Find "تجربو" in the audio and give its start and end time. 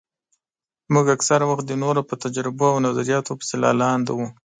2.23-2.65